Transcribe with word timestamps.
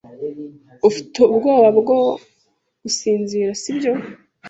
Ufite 0.89 1.17
ubwoba 1.31 1.69
bwo 1.79 1.99
gusinzira, 2.81 3.47
si 3.61 3.69
byo? 3.77 3.93